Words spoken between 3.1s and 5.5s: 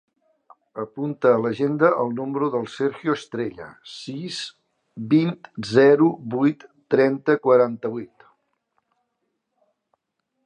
Estrella: sis, vint,